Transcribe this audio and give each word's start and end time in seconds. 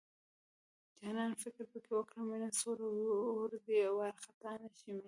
جانانه 0.97 1.37
فکر 1.43 1.63
پکې 1.71 1.91
وکړه 1.95 2.21
مينه 2.29 2.49
سور 2.59 2.77
اور 2.83 3.51
دی 3.65 3.77
وارخطا 3.97 4.51
نشې 4.61 4.85
مينه 4.95 4.99